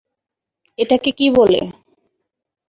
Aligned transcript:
এটাকে 0.77 1.09
কী 1.17 1.27
বলে? 1.37 1.61